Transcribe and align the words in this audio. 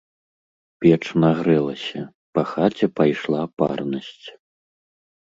Печ 0.83 1.03
нагрэлася, 1.23 2.01
па 2.37 2.41
хаце 2.51 2.87
пайшла 3.01 3.41
парнасць. 3.63 4.27